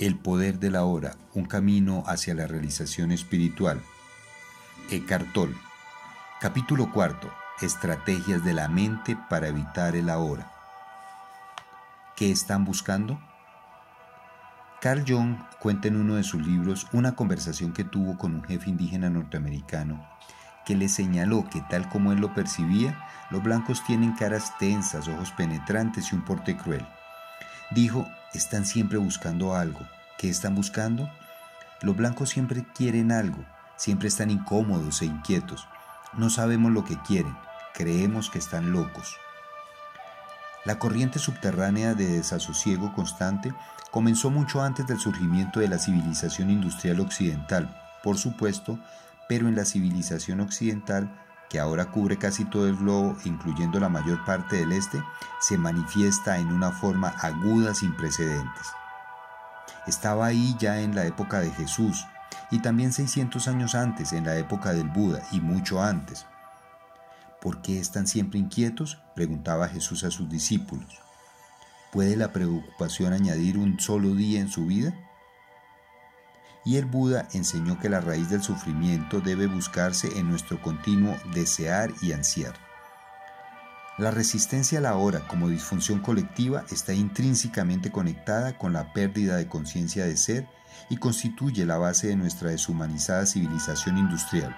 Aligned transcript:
El 0.00 0.16
poder 0.16 0.58
de 0.58 0.70
la 0.70 0.84
hora, 0.84 1.16
un 1.34 1.44
camino 1.44 2.04
hacia 2.06 2.32
la 2.32 2.46
realización 2.46 3.12
espiritual. 3.12 3.82
Eckhart 4.90 5.30
Tolle. 5.34 5.58
Capítulo 6.40 6.90
cuarto. 6.90 7.30
Estrategias 7.60 8.42
de 8.42 8.54
la 8.54 8.70
mente 8.70 9.18
para 9.28 9.48
evitar 9.48 9.94
el 9.96 10.08
ahora. 10.08 10.50
¿Qué 12.16 12.30
están 12.30 12.64
buscando? 12.64 13.20
Carl 14.80 15.04
Jung 15.06 15.36
cuenta 15.58 15.88
en 15.88 15.96
uno 15.96 16.14
de 16.14 16.24
sus 16.24 16.46
libros 16.46 16.86
una 16.94 17.14
conversación 17.14 17.74
que 17.74 17.84
tuvo 17.84 18.16
con 18.16 18.34
un 18.34 18.44
jefe 18.44 18.70
indígena 18.70 19.10
norteamericano 19.10 20.02
que 20.64 20.76
le 20.76 20.88
señaló 20.88 21.46
que 21.50 21.60
tal 21.68 21.90
como 21.90 22.12
él 22.12 22.20
lo 22.20 22.32
percibía, 22.32 23.04
los 23.30 23.42
blancos 23.42 23.84
tienen 23.84 24.12
caras 24.12 24.56
tensas, 24.58 25.08
ojos 25.08 25.30
penetrantes 25.32 26.10
y 26.10 26.14
un 26.14 26.24
porte 26.24 26.56
cruel. 26.56 26.86
Dijo, 27.70 28.08
están 28.34 28.66
siempre 28.66 28.98
buscando 28.98 29.54
algo. 29.54 29.80
¿Qué 30.18 30.28
están 30.28 30.54
buscando? 30.54 31.08
Los 31.82 31.96
blancos 31.96 32.30
siempre 32.30 32.66
quieren 32.74 33.12
algo, 33.12 33.44
siempre 33.76 34.08
están 34.08 34.30
incómodos 34.30 35.02
e 35.02 35.06
inquietos. 35.06 35.66
No 36.12 36.30
sabemos 36.30 36.72
lo 36.72 36.84
que 36.84 37.00
quieren, 37.02 37.36
creemos 37.72 38.28
que 38.28 38.38
están 38.38 38.72
locos. 38.72 39.16
La 40.64 40.78
corriente 40.78 41.18
subterránea 41.18 41.94
de 41.94 42.06
desasosiego 42.06 42.92
constante 42.92 43.54
comenzó 43.90 44.30
mucho 44.30 44.62
antes 44.62 44.86
del 44.86 44.98
surgimiento 44.98 45.60
de 45.60 45.68
la 45.68 45.78
civilización 45.78 46.50
industrial 46.50 47.00
occidental, 47.00 47.74
por 48.02 48.18
supuesto, 48.18 48.78
pero 49.28 49.48
en 49.48 49.54
la 49.54 49.64
civilización 49.64 50.40
occidental 50.40 51.08
que 51.50 51.58
ahora 51.58 51.90
cubre 51.90 52.16
casi 52.16 52.44
todo 52.44 52.68
el 52.68 52.76
globo, 52.76 53.16
incluyendo 53.24 53.80
la 53.80 53.88
mayor 53.88 54.24
parte 54.24 54.56
del 54.56 54.72
este, 54.72 55.02
se 55.40 55.58
manifiesta 55.58 56.38
en 56.38 56.52
una 56.52 56.70
forma 56.70 57.08
aguda 57.08 57.74
sin 57.74 57.94
precedentes. 57.96 58.68
Estaba 59.86 60.26
ahí 60.26 60.56
ya 60.58 60.80
en 60.80 60.94
la 60.94 61.04
época 61.04 61.40
de 61.40 61.50
Jesús 61.50 62.06
y 62.52 62.60
también 62.60 62.92
600 62.92 63.48
años 63.48 63.74
antes, 63.74 64.12
en 64.12 64.24
la 64.26 64.36
época 64.36 64.72
del 64.72 64.88
Buda 64.88 65.22
y 65.32 65.40
mucho 65.40 65.82
antes. 65.82 66.26
¿Por 67.40 67.62
qué 67.62 67.80
están 67.80 68.06
siempre 68.06 68.38
inquietos? 68.38 69.02
preguntaba 69.16 69.68
Jesús 69.68 70.04
a 70.04 70.10
sus 70.10 70.28
discípulos. 70.28 71.00
¿Puede 71.90 72.16
la 72.16 72.32
preocupación 72.32 73.12
añadir 73.12 73.58
un 73.58 73.80
solo 73.80 74.14
día 74.14 74.40
en 74.40 74.48
su 74.48 74.66
vida? 74.66 74.94
Y 76.64 76.76
el 76.76 76.84
Buda 76.84 77.28
enseñó 77.32 77.78
que 77.78 77.88
la 77.88 78.00
raíz 78.00 78.28
del 78.30 78.42
sufrimiento 78.42 79.20
debe 79.20 79.46
buscarse 79.46 80.18
en 80.18 80.28
nuestro 80.28 80.60
continuo 80.60 81.16
desear 81.32 81.90
y 82.02 82.12
ansiar. 82.12 82.54
La 83.98 84.10
resistencia 84.10 84.78
a 84.78 84.82
la 84.82 84.96
hora 84.96 85.26
como 85.26 85.48
disfunción 85.48 86.00
colectiva 86.00 86.64
está 86.70 86.94
intrínsecamente 86.94 87.90
conectada 87.90 88.56
con 88.56 88.72
la 88.72 88.92
pérdida 88.92 89.36
de 89.36 89.46
conciencia 89.46 90.06
de 90.06 90.16
ser 90.16 90.46
y 90.88 90.96
constituye 90.96 91.66
la 91.66 91.76
base 91.76 92.08
de 92.08 92.16
nuestra 92.16 92.50
deshumanizada 92.50 93.26
civilización 93.26 93.98
industrial. 93.98 94.56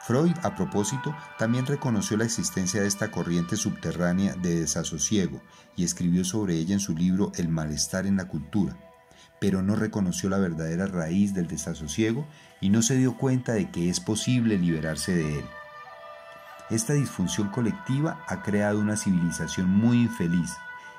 Freud, 0.00 0.32
a 0.42 0.56
propósito, 0.56 1.14
también 1.38 1.66
reconoció 1.66 2.16
la 2.16 2.24
existencia 2.24 2.80
de 2.80 2.88
esta 2.88 3.10
corriente 3.10 3.56
subterránea 3.56 4.34
de 4.34 4.60
desasosiego 4.60 5.42
y 5.76 5.84
escribió 5.84 6.24
sobre 6.24 6.54
ella 6.54 6.74
en 6.74 6.80
su 6.80 6.96
libro 6.96 7.30
El 7.36 7.48
malestar 7.48 8.06
en 8.06 8.16
la 8.16 8.26
cultura 8.26 8.91
pero 9.42 9.60
no 9.60 9.74
reconoció 9.74 10.30
la 10.30 10.38
verdadera 10.38 10.86
raíz 10.86 11.34
del 11.34 11.48
desasosiego 11.48 12.24
y 12.60 12.70
no 12.70 12.80
se 12.80 12.96
dio 12.96 13.16
cuenta 13.16 13.54
de 13.54 13.72
que 13.72 13.88
es 13.88 13.98
posible 13.98 14.56
liberarse 14.56 15.16
de 15.16 15.40
él. 15.40 15.44
Esta 16.70 16.92
disfunción 16.92 17.48
colectiva 17.48 18.24
ha 18.28 18.44
creado 18.44 18.78
una 18.78 18.96
civilización 18.96 19.68
muy 19.68 20.02
infeliz, 20.02 20.52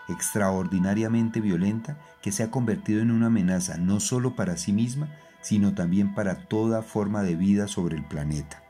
extraordinariamente 0.09 1.39
violenta, 1.39 1.97
que 2.21 2.33
se 2.33 2.43
ha 2.43 2.51
convertido 2.51 3.01
en 3.01 3.11
una 3.11 3.27
amenaza 3.27 3.77
no 3.77 4.01
solo 4.01 4.35
para 4.35 4.57
sí 4.57 4.73
misma, 4.73 5.07
sino 5.39 5.73
también 5.73 6.13
para 6.13 6.35
toda 6.35 6.81
forma 6.81 7.23
de 7.23 7.37
vida 7.37 7.69
sobre 7.69 7.95
el 7.95 8.03
planeta. 8.03 8.62